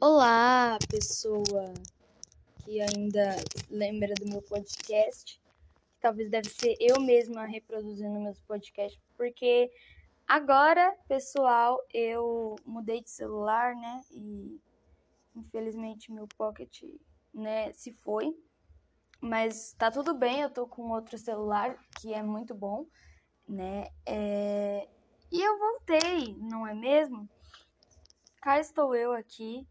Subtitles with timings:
[0.00, 1.72] Olá, pessoa
[2.62, 3.36] que ainda
[3.70, 5.40] lembra do meu podcast.
[5.98, 9.70] Talvez deve ser eu mesma reproduzindo meus podcasts, porque
[10.26, 14.02] agora, pessoal, eu mudei de celular, né?
[14.12, 14.60] E
[15.34, 16.82] infelizmente meu pocket,
[17.32, 18.36] né, se foi.
[19.20, 22.86] Mas tá tudo bem, eu tô com outro celular que é muito bom,
[23.48, 23.88] né?
[24.06, 24.86] É...
[25.32, 27.28] E eu voltei, não é mesmo?
[28.40, 29.66] Cá estou eu aqui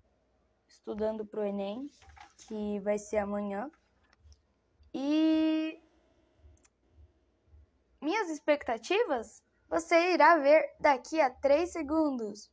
[0.88, 1.92] estudando para o Enem,
[2.38, 3.70] que vai ser amanhã.
[4.94, 5.78] E
[8.02, 12.50] minhas expectativas você irá ver daqui a 3 segundos.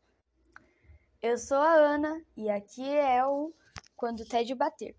[1.23, 3.55] Eu sou a Ana e aqui é o
[3.97, 4.97] Quando o Ted Bater.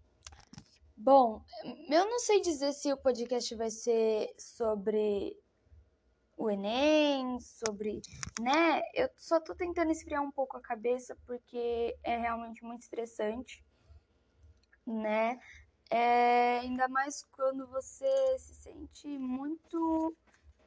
[0.96, 1.44] Bom,
[1.90, 5.38] eu não sei dizer se o podcast vai ser sobre
[6.38, 8.04] o Enem, sobre,
[8.38, 8.82] né?
[8.94, 13.64] Eu só tô tentando esfriar um pouco a cabeça porque é realmente muito estressante,
[14.86, 15.40] né?
[15.90, 20.16] É, ainda mais quando você se sente muito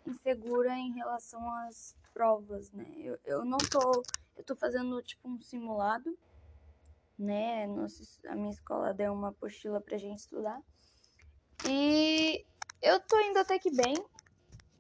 [0.07, 2.87] insegura em relação às provas, né?
[2.99, 4.07] Eu, eu não tô,
[4.37, 6.17] eu tô fazendo tipo um simulado,
[7.19, 7.67] né?
[7.67, 10.61] Nossa, a minha escola deu uma apostila pra gente estudar.
[11.65, 12.45] E
[12.81, 14.03] eu tô indo até que bem,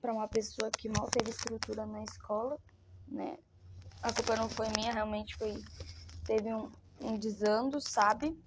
[0.00, 2.58] para uma pessoa que mal teve estrutura na escola,
[3.06, 3.36] né?
[4.02, 5.54] A culpa não foi minha, realmente foi
[6.26, 8.38] teve um, um desando, sabe?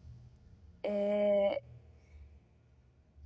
[0.83, 1.61] É...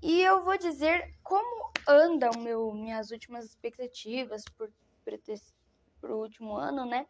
[0.02, 4.72] E eu vou dizer como andam meu, minhas últimas expectativas por,
[5.03, 7.06] por, o último ano, né?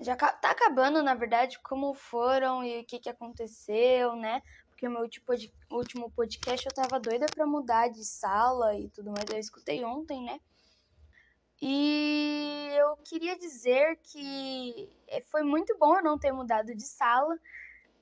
[0.00, 4.40] Já tá acabando, na verdade, como foram e o que, que aconteceu, né?
[4.84, 9.28] Porque o meu último podcast eu tava doida pra mudar de sala e tudo mais.
[9.30, 10.40] Eu escutei ontem, né?
[11.62, 17.38] E eu queria dizer que é, foi muito bom eu não ter mudado de sala,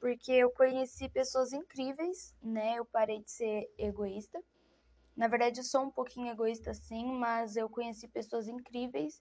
[0.01, 2.79] porque eu conheci pessoas incríveis, né?
[2.79, 4.43] Eu parei de ser egoísta.
[5.17, 9.21] Na verdade, eu sou um pouquinho egoísta sim, mas eu conheci pessoas incríveis.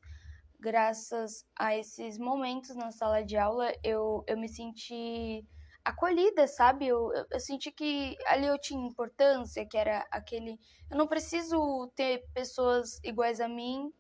[0.59, 5.46] Graças a esses momentos na sala de aula, eu, eu me senti
[5.84, 6.88] acolhida, sabe?
[6.88, 10.59] Eu, eu, eu, senti que ali eu tinha importância, que era aquele.
[10.90, 13.91] Eu não preciso ter pessoas iguais a mim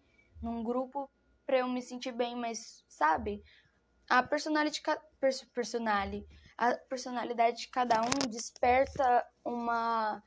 [0.41, 1.09] num grupo
[1.45, 3.43] para eu me sentir bem, mas, sabe?
[4.09, 4.81] A personalidade,
[5.51, 6.25] personalidade,
[6.57, 10.23] a personalidade de cada um desperta uma,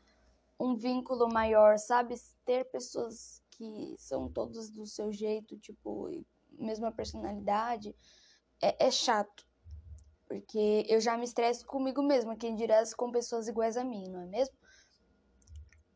[0.59, 2.15] um vínculo maior, sabe?
[2.45, 6.11] Ter pessoas que são todos do seu jeito, tipo,
[6.53, 7.95] mesma personalidade,
[8.61, 9.45] é, é chato
[10.27, 14.21] porque eu já me estresso comigo mesma, quem dirá com pessoas iguais a mim, não
[14.21, 14.57] é mesmo?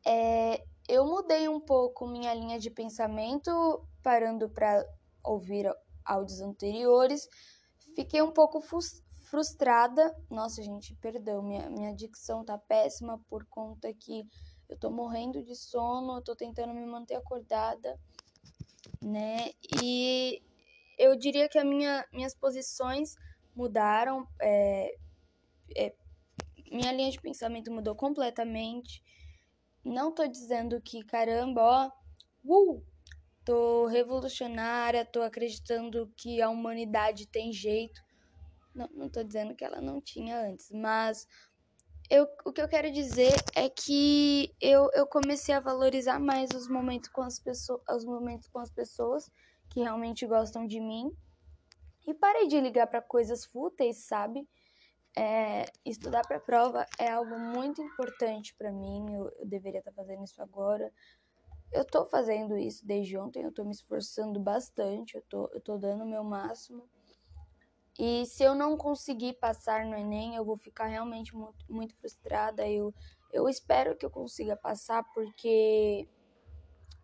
[0.07, 3.51] É, eu mudei um pouco minha linha de pensamento,
[4.03, 4.85] parando para
[5.23, 5.71] ouvir
[6.05, 7.29] áudios anteriores.
[7.95, 8.61] Fiquei um pouco
[9.29, 10.15] frustrada.
[10.31, 14.27] Nossa, gente, perdão, minha, minha dicção tá péssima por conta que
[14.69, 17.99] eu tô morrendo de sono, eu tô tentando me manter acordada,
[19.03, 19.51] né?
[19.83, 20.43] E
[20.99, 23.15] eu diria que a minha, minhas posições
[23.59, 24.27] mudaram.
[24.41, 24.97] É,
[25.77, 25.95] é,
[26.71, 29.03] minha linha de pensamento mudou completamente.
[29.85, 31.91] Não tô dizendo que, caramba, ó,
[32.45, 32.85] uh,
[33.45, 38.01] tô revolucionária, tô acreditando que a humanidade tem jeito.
[38.73, 41.27] Não, não tô dizendo que ela não tinha antes, mas
[42.09, 46.69] eu, o que eu quero dizer é que eu, eu comecei a valorizar mais os
[46.69, 49.29] momentos com as pessoas, os momentos com as pessoas
[49.69, 51.11] que realmente gostam de mim
[52.09, 54.49] e parei de ligar para coisas fúteis, sabe?
[55.15, 59.15] É, estudar para prova é algo muito importante para mim.
[59.15, 60.91] Eu, eu, deveria estar tá fazendo isso agora.
[61.71, 63.43] Eu estou fazendo isso desde ontem.
[63.43, 65.17] Eu estou me esforçando bastante.
[65.17, 66.89] Eu tô, eu tô dando o meu máximo.
[67.99, 72.67] E se eu não conseguir passar no Enem, eu vou ficar realmente muito, muito frustrada.
[72.67, 72.95] Eu,
[73.31, 76.09] eu espero que eu consiga passar, porque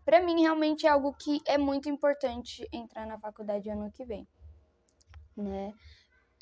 [0.03, 4.27] para mim realmente é algo que é muito importante entrar na faculdade ano que vem
[5.35, 5.73] né?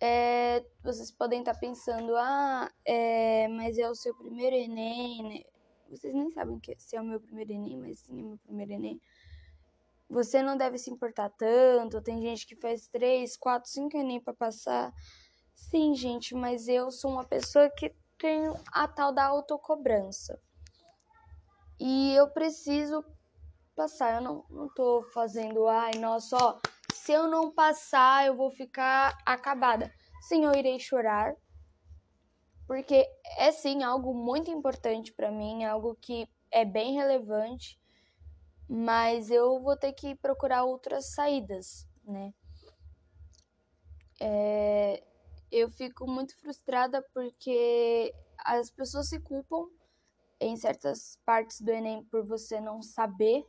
[0.01, 5.43] É, vocês podem estar pensando, ah, é, mas é o seu primeiro Enem, né?
[5.90, 8.37] Vocês nem sabem que, se é o meu primeiro Enem, mas sim é o meu
[8.40, 8.99] primeiro Enem.
[10.09, 12.01] Você não deve se importar tanto.
[12.01, 14.93] Tem gente que faz três, quatro, cinco Enem para passar.
[15.55, 20.39] Sim, gente, mas eu sou uma pessoa que tenho a tal da autocobrança.
[21.79, 23.03] E eu preciso
[23.75, 24.16] passar.
[24.16, 26.59] Eu não, não tô fazendo, ai, nossa, ó,
[27.03, 29.94] se eu não passar, eu vou ficar acabada.
[30.22, 31.35] Sim, eu irei chorar,
[32.66, 33.05] porque
[33.38, 37.78] é sim algo muito importante para mim, algo que é bem relevante,
[38.70, 42.34] mas eu vou ter que procurar outras saídas, né?
[44.22, 45.03] É,
[45.52, 48.16] eu fico muito frustrada porque
[48.46, 49.67] as pessoas se culpam
[50.40, 53.46] em certas partes do Enem por você não saber,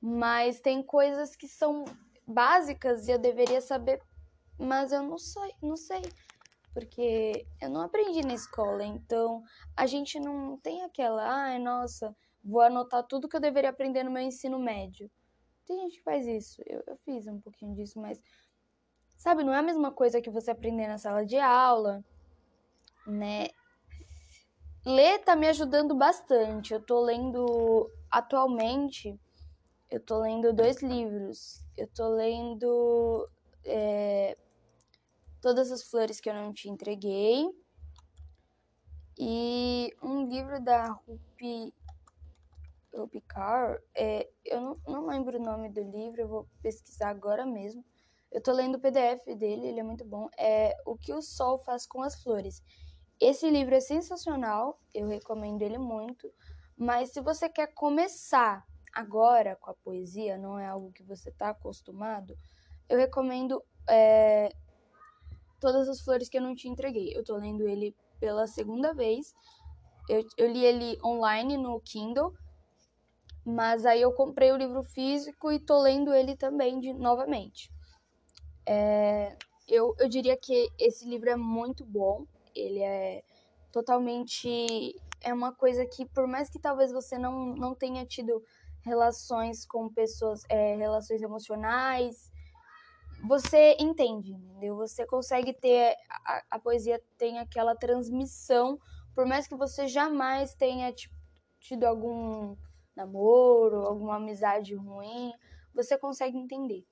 [0.00, 1.84] mas tem coisas que são
[2.26, 4.00] básicas e eu deveria saber,
[4.58, 6.02] mas eu não sei, não sei,
[6.72, 9.42] porque eu não aprendi na escola, então
[9.76, 14.10] a gente não tem aquela, ai, nossa, vou anotar tudo que eu deveria aprender no
[14.10, 15.10] meu ensino médio.
[15.66, 18.20] Tem gente que faz isso, eu, eu fiz um pouquinho disso, mas
[19.16, 22.04] sabe, não é a mesma coisa que você aprender na sala de aula,
[23.06, 23.48] né?
[24.86, 26.74] Ler tá me ajudando bastante.
[26.74, 29.18] Eu tô lendo atualmente,
[29.94, 31.64] eu tô lendo dois livros.
[31.76, 33.30] Eu tô lendo
[33.64, 34.36] é,
[35.40, 37.48] Todas as Flores que eu não te entreguei
[39.16, 41.72] e um livro da Rupi,
[42.92, 43.22] Rupi.
[43.96, 47.84] É, eu não, não lembro o nome do livro, eu vou pesquisar agora mesmo.
[48.32, 50.28] Eu tô lendo o PDF dele, ele é muito bom.
[50.36, 52.60] É O que o Sol faz com as Flores.
[53.20, 56.28] Esse livro é sensacional, eu recomendo ele muito.
[56.76, 61.50] Mas se você quer começar agora com a poesia, não é algo que você está
[61.50, 62.36] acostumado,
[62.88, 64.54] eu recomendo é,
[65.60, 67.14] Todas as Flores que eu não te entreguei.
[67.16, 69.34] Eu estou lendo ele pela segunda vez.
[70.08, 72.34] Eu, eu li ele online no Kindle,
[73.46, 77.70] mas aí eu comprei o livro físico e tô lendo ele também de, novamente.
[78.66, 79.34] É,
[79.66, 83.22] eu, eu diria que esse livro é muito bom ele é
[83.72, 88.42] totalmente é uma coisa que por mais que talvez você não, não tenha tido
[88.84, 92.30] relações com pessoas, é, relações emocionais,
[93.26, 94.76] você entende, entendeu?
[94.76, 98.78] Você consegue ter a, a poesia tem aquela transmissão,
[99.14, 101.14] por mais que você jamais tenha tipo,
[101.58, 102.54] tido algum
[102.94, 105.32] namoro, alguma amizade ruim,
[105.74, 106.84] você consegue entender,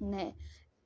[0.00, 0.34] né?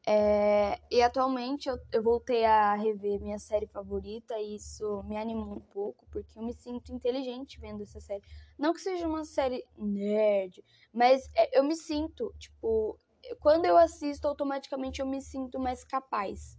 [0.06, 5.56] É, e atualmente eu, eu, voltei a rever minha série favorita e isso me animou
[5.56, 8.22] um pouco, porque eu me sinto inteligente vendo essa série.
[8.58, 10.62] Não que seja uma série nerd,
[10.92, 12.98] mas é, eu me sinto, tipo,
[13.40, 16.58] quando eu assisto, automaticamente eu me sinto mais capaz,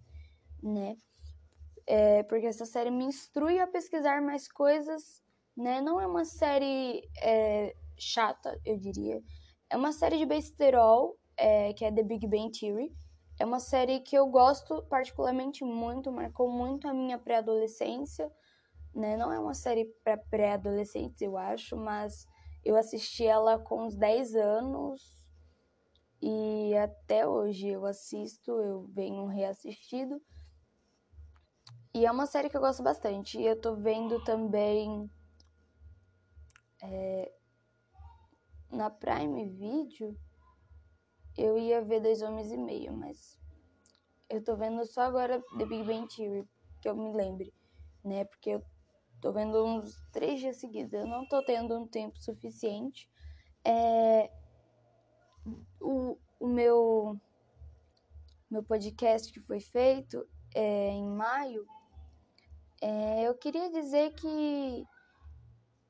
[0.64, 0.98] né?
[1.86, 5.24] É, porque essa série me instrui a pesquisar mais coisas,
[5.56, 5.82] né?
[5.82, 9.22] Não é uma série é, chata, eu diria.
[9.70, 12.92] É uma série de besterol, é, que é The Big Bang Theory
[13.38, 18.32] é uma série que eu gosto particularmente muito, marcou muito a minha pré-adolescência,
[18.94, 19.18] né?
[19.18, 22.28] Não é uma série para pré-adolescentes, eu acho, mas
[22.64, 25.30] eu assisti ela com uns 10 anos
[26.22, 30.22] e até hoje eu assisto, eu venho reassistido.
[31.94, 33.40] E é uma série que eu gosto bastante.
[33.40, 35.10] E eu tô vendo também
[36.82, 37.32] é,
[38.72, 40.18] na Prime Video
[41.38, 43.40] eu ia ver Dois Homens e Meio, mas
[44.30, 46.48] eu tô vendo só agora The Big Bang Theory,
[46.82, 47.54] que eu me lembre,
[48.04, 48.26] né?
[48.26, 48.64] Porque eu
[49.22, 53.10] tô vendo uns três dias seguidos, eu não tô tendo um tempo suficiente.
[53.64, 54.32] É,
[55.80, 57.20] o, o meu,
[58.50, 61.66] meu podcast que foi feito é, em maio,
[62.82, 64.86] é, eu queria dizer que,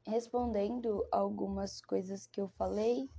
[0.06, 3.10] respondendo algumas coisas que eu falei,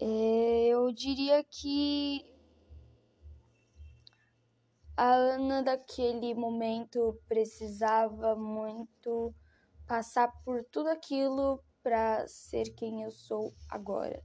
[0.00, 2.24] eu diria que
[4.96, 9.34] a Ana daquele momento precisava muito
[9.86, 14.22] passar por tudo aquilo para ser quem eu sou agora.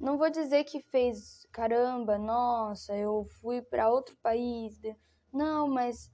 [0.00, 4.80] Não vou dizer que fez caramba, nossa, eu fui para outro país.
[5.32, 6.10] Não, mas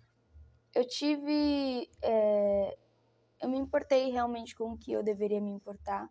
[0.74, 1.90] eu tive.
[2.02, 2.76] É,
[3.40, 6.10] eu me importei realmente com o que eu deveria me importar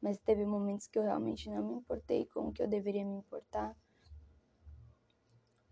[0.00, 3.16] mas teve momentos que eu realmente não me importei com o que eu deveria me
[3.16, 3.76] importar.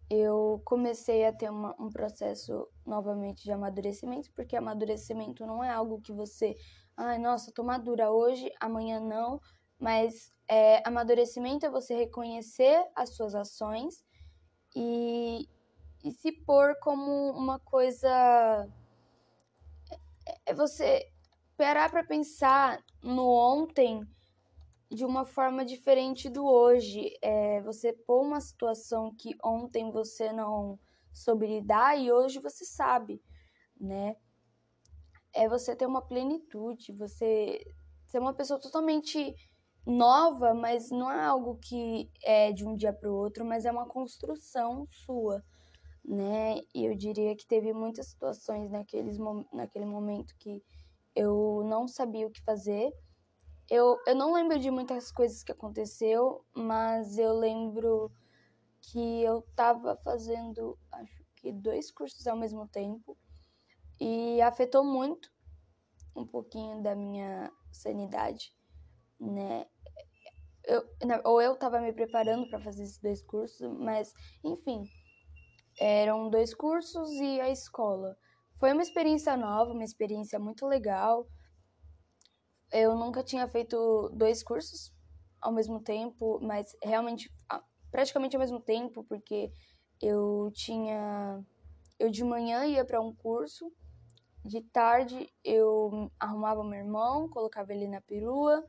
[0.09, 6.01] Eu comecei a ter uma, um processo novamente de amadurecimento, porque amadurecimento não é algo
[6.01, 6.55] que você,
[6.97, 9.41] ai, nossa, tô madura hoje, amanhã não,
[9.79, 14.05] mas é, amadurecimento é você reconhecer as suas ações
[14.75, 15.49] e,
[16.05, 18.69] e se pôr como uma coisa.
[20.25, 21.11] É, é você
[21.57, 24.07] parar para pensar no ontem
[24.91, 27.13] de uma forma diferente do hoje.
[27.23, 30.79] É, você pôr uma situação que ontem você não
[31.13, 33.21] soube lidar e hoje você sabe,
[33.81, 34.17] né?
[35.35, 37.61] É você ter uma plenitude, você
[38.05, 39.35] ser uma pessoa totalmente
[39.87, 43.71] nova, mas não é algo que é de um dia para o outro, mas é
[43.71, 45.43] uma construção sua,
[46.05, 46.61] né?
[46.75, 49.17] E eu diria que teve muitas situações naqueles,
[49.53, 50.63] naquele momento que
[51.15, 52.93] eu não sabia o que fazer
[53.71, 58.11] eu, eu não lembro de muitas coisas que aconteceu, mas eu lembro
[58.81, 60.79] que eu tava fazendo.
[60.93, 63.17] Acho, que dois cursos ao mesmo tempo
[64.01, 65.31] e afetou muito
[66.15, 68.53] um pouquinho da minha sanidade,
[69.21, 69.67] né?
[70.65, 70.83] Eu,
[71.25, 74.83] ou eu estava me preparando para fazer esses dois cursos, mas enfim,
[75.79, 78.17] eram dois cursos e a escola.
[78.59, 81.29] Foi uma experiência nova, uma experiência muito legal.
[82.73, 84.93] Eu nunca tinha feito dois cursos
[85.41, 87.33] ao mesmo tempo, mas realmente
[87.91, 89.51] praticamente ao mesmo tempo, porque
[90.01, 91.45] eu tinha
[91.99, 93.73] eu de manhã ia para um curso,
[94.45, 98.65] de tarde eu arrumava meu irmão, colocava ele na perua,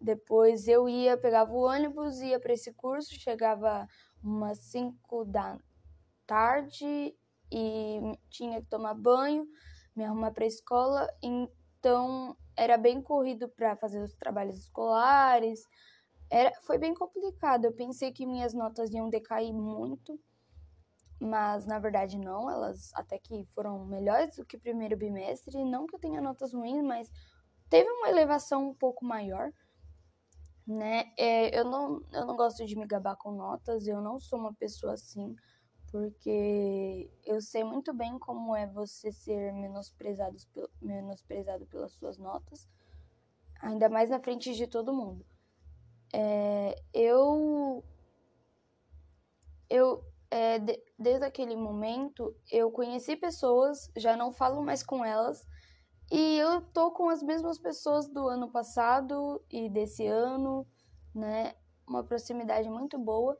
[0.00, 3.86] depois eu ia pegava o ônibus, ia para esse curso, chegava
[4.22, 5.58] umas 5 da
[6.26, 7.16] tarde
[7.50, 9.46] e tinha que tomar banho,
[9.94, 15.66] me arrumar para a escola, então era bem corrido para fazer os trabalhos escolares.
[16.30, 17.64] Era, foi bem complicado.
[17.64, 20.18] Eu pensei que minhas notas iam decair muito,
[21.20, 22.50] mas na verdade não.
[22.50, 25.64] Elas até que foram melhores do que o primeiro bimestre.
[25.64, 27.10] Não que eu tenha notas ruins, mas
[27.68, 29.50] teve uma elevação um pouco maior.
[30.66, 31.12] Né?
[31.18, 34.54] É, eu, não, eu não gosto de me gabar com notas, eu não sou uma
[34.54, 35.34] pessoa assim
[35.92, 40.38] porque eu sei muito bem como é você ser menosprezado,
[40.80, 42.66] menosprezado pelas suas notas,
[43.60, 45.24] ainda mais na frente de todo mundo.
[46.10, 47.84] É, eu,
[49.68, 55.46] eu é, de, desde aquele momento, eu conheci pessoas, já não falo mais com elas,
[56.10, 60.66] e eu tô com as mesmas pessoas do ano passado e desse ano,
[61.14, 61.54] né?
[61.86, 63.36] Uma proximidade muito boa.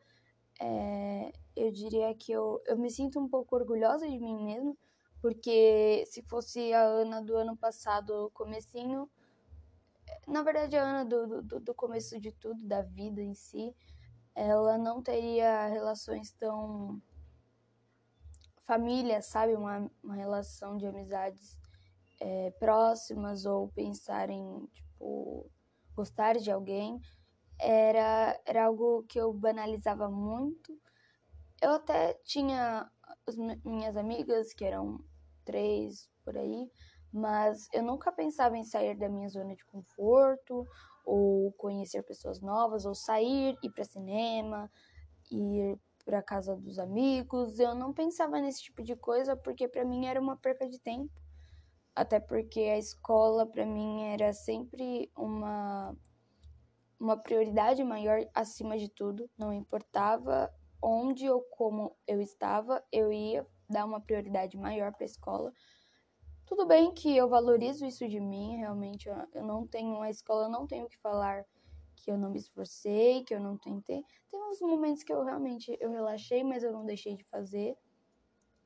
[0.61, 4.76] É, eu diria que eu, eu me sinto um pouco orgulhosa de mim mesma,
[5.21, 9.09] porque se fosse a Ana do ano passado, comecinho,
[10.26, 13.75] na verdade a Ana do, do, do começo de tudo, da vida em si,
[14.35, 17.00] ela não teria relações tão
[18.64, 19.54] família, sabe?
[19.54, 21.59] Uma, uma relação de amizades
[22.21, 25.50] é, próximas ou pensar em, tipo,
[25.94, 27.00] gostar de alguém.
[27.59, 30.80] Era, era algo que eu banalizava muito
[31.62, 32.90] eu até tinha
[33.26, 34.99] as minhas amigas, que eram
[35.45, 36.69] três por aí,
[37.12, 40.66] mas eu nunca pensava em sair da minha zona de conforto,
[41.04, 44.71] ou conhecer pessoas novas, ou sair, ir para cinema,
[45.31, 47.61] ir para casa dos amigos.
[47.61, 51.12] Eu não pensava nesse tipo de coisa porque para mim era uma perca de tempo.
[51.95, 55.95] Até porque a escola para mim era sempre uma
[56.99, 60.49] uma prioridade maior acima de tudo, não importava
[60.82, 65.52] onde ou como eu estava, eu ia dar uma prioridade maior para a escola.
[66.44, 70.66] Tudo bem que eu valorizo isso de mim, realmente eu não tenho a escola, não
[70.66, 71.46] tenho que falar
[71.96, 74.04] que eu não me esforcei, que eu não tentei.
[74.28, 77.76] Tem uns momentos que eu realmente eu relaxei, mas eu não deixei de fazer.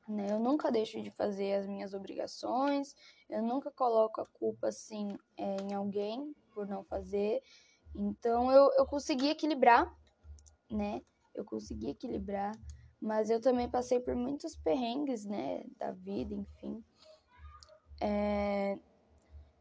[0.07, 0.31] Né?
[0.31, 2.95] Eu nunca deixo de fazer as minhas obrigações,
[3.29, 7.41] eu nunca coloco a culpa assim é, em alguém por não fazer.
[7.93, 9.93] Então eu, eu consegui equilibrar,
[10.69, 11.01] né?
[11.39, 12.51] Eu consegui equilibrar,
[13.01, 16.83] mas eu também passei por muitos perrengues, né, da vida, enfim.
[18.01, 18.77] É,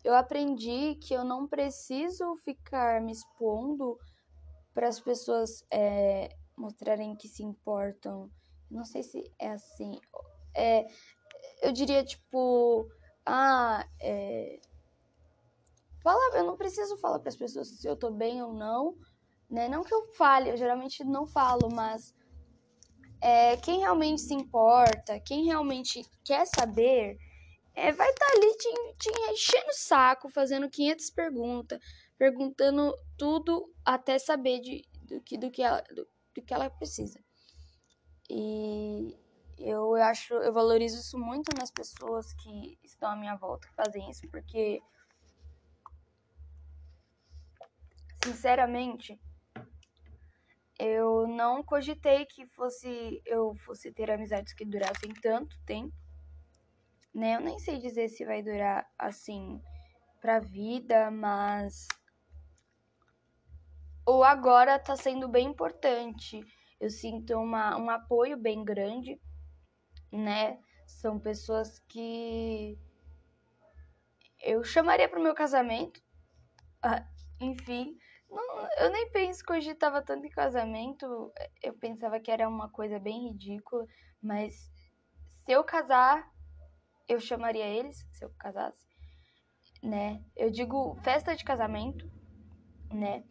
[0.05, 3.99] eu aprendi que eu não preciso ficar me expondo
[4.73, 8.31] para as pessoas é, mostrarem que se importam.
[8.71, 9.99] Não sei se é assim.
[10.55, 10.87] É,
[11.63, 12.89] eu diria tipo,
[13.25, 14.61] ah, é,
[16.03, 18.97] fala, eu não preciso falar para as pessoas se eu tô bem ou não,
[19.51, 19.69] né?
[19.69, 22.15] Não que eu fale, eu geralmente não falo, mas
[23.21, 27.17] é, quem realmente se importa, quem realmente quer saber,
[27.75, 31.81] é, vai estar tá ali te, te enchendo o saco, fazendo 500 perguntas,
[32.19, 37.21] perguntando tudo até saber de, do, que, do, que ela, do, do que ela precisa.
[38.29, 39.17] E
[39.59, 44.11] eu acho, eu valorizo isso muito nas pessoas que estão à minha volta, que fazem
[44.11, 44.81] isso, porque
[48.25, 49.19] sinceramente,
[50.79, 55.95] eu não cogitei que fosse eu fosse ter amizades que durassem tanto tempo,
[57.15, 57.37] né?
[57.37, 59.61] Eu nem sei dizer se vai durar assim
[60.21, 61.87] pra vida, mas
[64.07, 66.41] o agora tá sendo bem importante.
[66.79, 69.21] Eu sinto uma, um apoio bem grande,
[70.13, 70.59] né?
[70.87, 72.79] São pessoas que
[74.43, 76.01] eu chamaria pro meu casamento.
[76.83, 77.05] Ah,
[77.41, 77.97] enfim,
[78.29, 81.33] não, eu nem penso que hoje estava tanto em casamento.
[81.63, 83.87] Eu pensava que era uma coisa bem ridícula.
[84.23, 84.55] Mas
[85.45, 86.29] se eu casar,
[87.09, 88.87] eu chamaria eles, se eu casasse,
[89.83, 90.23] né?
[90.35, 92.11] Eu digo festa de casamento,
[92.93, 93.25] né?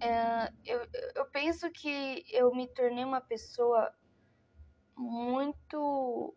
[0.00, 3.92] É, eu, eu penso que eu me tornei uma pessoa
[4.96, 6.36] muito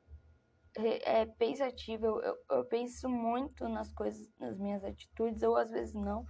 [0.75, 5.93] é, pensativa, eu, eu, eu penso muito nas coisas, nas minhas atitudes, ou às vezes
[5.95, 6.25] não.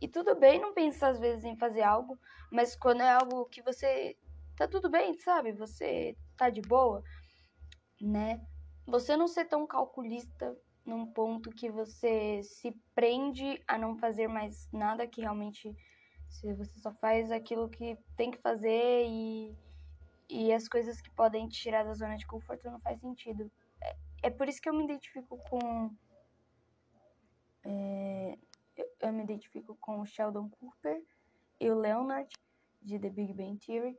[0.00, 2.18] E tudo bem não pensar às vezes em fazer algo,
[2.50, 4.16] mas quando é algo que você
[4.56, 5.52] tá tudo bem, sabe?
[5.52, 7.02] Você tá de boa,
[8.00, 8.40] né?
[8.86, 14.68] Você não ser tão calculista num ponto que você se prende a não fazer mais
[14.72, 15.74] nada que realmente
[16.28, 19.56] se você só faz aquilo que tem que fazer e,
[20.28, 23.50] e as coisas que podem te tirar da zona de conforto não faz sentido.
[23.82, 25.90] É, é por isso que eu me identifico com
[27.64, 28.38] é,
[29.00, 31.02] eu, me identifico com o Sheldon Cooper
[31.60, 32.28] e o Leonard
[32.82, 33.98] de The Big Bang Theory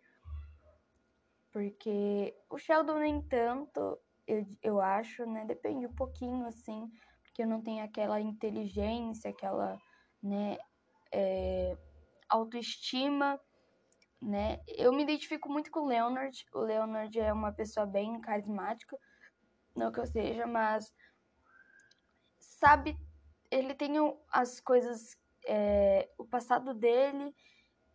[1.57, 5.43] porque o Sheldon nem tanto eu, eu acho, né?
[5.43, 6.87] Depende um pouquinho, assim,
[7.23, 9.75] porque eu não tenho aquela inteligência, aquela,
[10.21, 10.57] né,
[11.11, 11.75] é,
[12.29, 13.39] autoestima,
[14.21, 14.61] né?
[14.67, 16.45] Eu me identifico muito com o Leonard.
[16.53, 18.95] O Leonard é uma pessoa bem carismática,
[19.75, 20.93] não que eu seja, mas
[22.37, 22.95] sabe,
[23.49, 23.93] ele tem
[24.31, 27.33] as coisas, é, o passado dele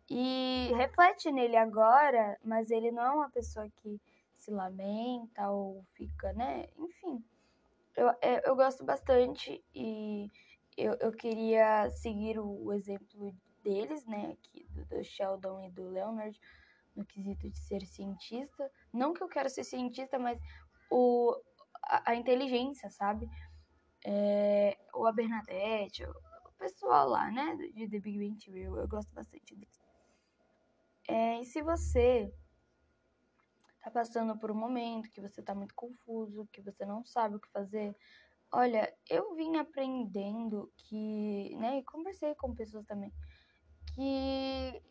[0.09, 3.99] e reflete nele agora, mas ele não é uma pessoa que
[4.35, 6.67] se lamenta ou fica, né?
[6.77, 7.23] Enfim,
[7.95, 10.29] eu, é, eu gosto bastante e
[10.77, 13.33] eu, eu queria seguir o, exemplo
[13.63, 14.33] deles, né?
[14.33, 16.37] Aqui, do, do Sheldon e do Leonard,
[16.95, 18.69] no quesito de ser cientista.
[18.91, 20.39] Não que eu quero ser cientista, mas
[20.91, 21.35] o,
[21.83, 23.29] a, a inteligência, sabe?
[24.05, 26.13] É, ou a Bernadette, o,
[26.57, 27.55] pessoal lá, né?
[27.55, 29.81] De The Big Bang Theory, eu, gosto bastante deles.
[31.07, 32.33] É, e se você
[33.81, 37.39] tá passando por um momento que você tá muito confuso, que você não sabe o
[37.39, 37.93] que fazer,
[38.49, 43.11] olha, eu vim aprendendo que, né, e conversei com pessoas também,
[43.93, 44.81] que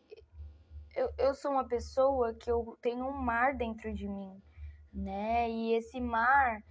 [0.95, 4.39] eu, eu sou uma pessoa que eu tenho um mar dentro de mim,
[4.93, 5.49] né?
[5.49, 6.63] E esse mar,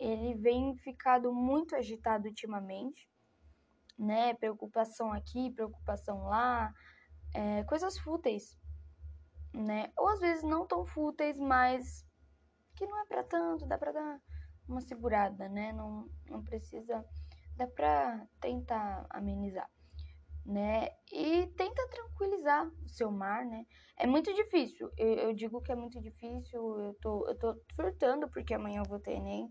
[0.00, 3.06] ele vem ficado muito agitado ultimamente,
[3.98, 4.34] né?
[4.34, 6.72] Preocupação aqui, preocupação lá,
[7.34, 8.58] é, coisas fúteis,
[9.52, 9.92] né?
[9.96, 12.04] Ou às vezes não tão fúteis, mas
[12.74, 14.20] que não é para tanto, dá para dar
[14.66, 15.72] uma segurada, né?
[15.72, 17.04] Não, não precisa,
[17.56, 19.68] dá para tentar amenizar,
[20.46, 20.88] né?
[21.12, 23.66] E tenta tranquilizar o seu mar, né?
[23.98, 28.30] É muito difícil, eu, eu digo que é muito difícil, eu tô, eu tô surtando
[28.30, 29.50] porque amanhã eu vou ter Enem,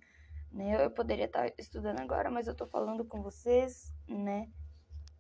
[0.52, 0.86] né?
[0.86, 4.48] Eu poderia estar estudando agora, mas eu tô falando com vocês, né?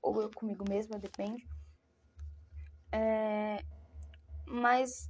[0.02, 1.48] Ou eu comigo mesma, depende.
[2.92, 3.63] É,
[4.48, 5.10] mas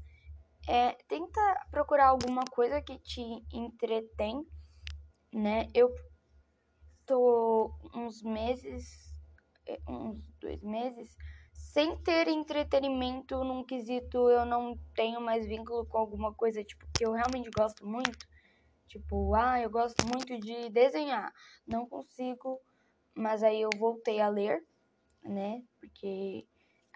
[0.67, 1.39] é, tenta
[1.71, 3.21] procurar alguma coisa que te
[3.53, 4.45] entretém,
[5.33, 5.67] né?
[5.73, 5.93] Eu
[7.05, 8.85] tô uns meses,
[9.67, 11.15] é, uns dois meses,
[11.53, 17.05] sem ter entretenimento num quesito, eu não tenho mais vínculo com alguma coisa, tipo, que
[17.05, 18.28] eu realmente gosto muito.
[18.89, 21.31] Tipo, ah, eu gosto muito de desenhar.
[21.67, 22.59] Não consigo,
[23.15, 24.61] mas aí eu voltei a ler,
[25.23, 25.61] né?
[25.79, 26.47] Porque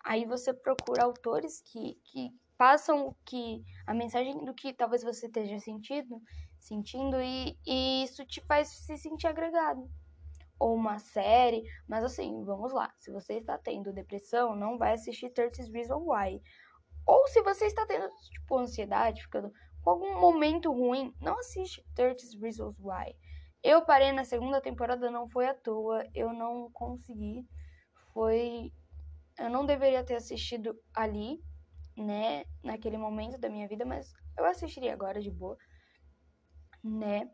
[0.04, 5.28] Aí você procura autores que, que passam o que a mensagem do que talvez você
[5.28, 6.22] esteja sentindo,
[6.60, 9.90] sentindo e, e isso te faz se sentir agregado.
[10.60, 12.94] Ou uma série, mas assim, vamos lá.
[12.98, 16.42] Se você está tendo depressão, não vai assistir 30 Reasons Why.
[17.06, 19.52] Ou se você está tendo, tipo, ansiedade, ficando
[19.90, 23.16] algum momento ruim, não assiste 30 Reasons Why.
[23.62, 27.48] Eu parei na segunda temporada, não foi à toa, eu não consegui.
[28.14, 28.72] Foi
[29.38, 31.42] eu não deveria ter assistido ali,
[31.98, 35.58] né, naquele momento da minha vida, mas eu assistiria agora de boa,
[36.84, 37.30] né?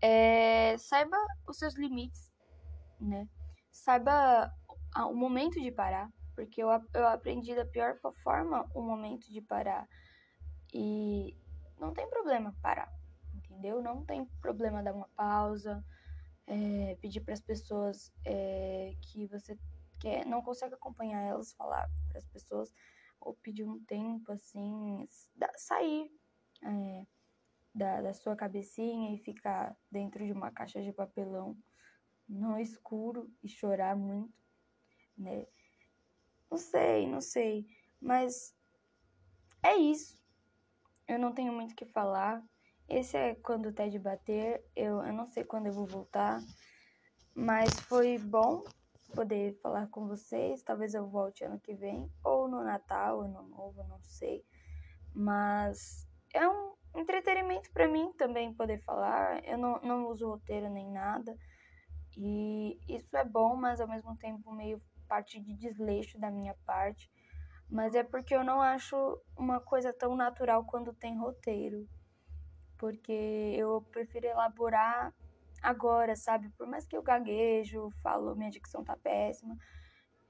[0.00, 1.16] É, saiba
[1.48, 2.32] os seus limites,
[3.00, 3.28] né?
[3.70, 4.52] Saiba
[5.08, 9.88] o momento de parar, porque eu, eu aprendi da pior forma o momento de parar.
[10.72, 11.36] E
[11.78, 12.92] não tem problema parar,
[13.34, 13.82] entendeu?
[13.82, 15.84] Não tem problema dar uma pausa,
[16.46, 19.58] é, pedir para as pessoas é, que você
[19.98, 22.72] quer, não consegue acompanhar elas, falar para as pessoas,
[23.20, 25.08] ou pedir um tempo assim,
[25.56, 26.10] sair
[26.62, 27.06] é,
[27.74, 31.56] da, da sua cabecinha e ficar dentro de uma caixa de papelão
[32.28, 34.32] no escuro e chorar muito,
[35.16, 35.46] né?
[36.50, 37.66] Não sei, não sei,
[38.00, 38.56] mas
[39.62, 40.25] é isso.
[41.08, 42.42] Eu não tenho muito o que falar.
[42.88, 44.64] Esse é quando o TED bater.
[44.74, 46.40] Eu, eu não sei quando eu vou voltar,
[47.34, 48.64] mas foi bom
[49.14, 50.62] poder falar com vocês.
[50.62, 54.44] Talvez eu volte ano que vem, ou no Natal, ano novo, não sei.
[55.14, 59.44] Mas é um entretenimento para mim também poder falar.
[59.44, 61.36] Eu não, não uso roteiro nem nada.
[62.16, 67.10] E isso é bom, mas ao mesmo tempo meio parte de desleixo da minha parte.
[67.70, 68.96] Mas é porque eu não acho
[69.36, 71.88] uma coisa tão natural quando tem roteiro.
[72.78, 73.12] porque
[73.56, 75.12] eu prefiro elaborar
[75.62, 76.50] agora, sabe?
[76.58, 79.56] Por mais que eu gaguejo, falo, minha dicção tá péssima.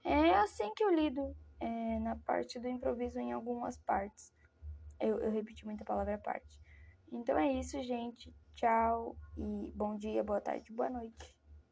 [0.05, 4.33] É assim que eu lido é, na parte do improviso em algumas partes.
[5.01, 6.61] Eu, eu repeti muita palavra parte.
[7.13, 8.35] Então é isso, gente.
[8.55, 11.36] Tchau e bom dia, boa tarde, boa noite.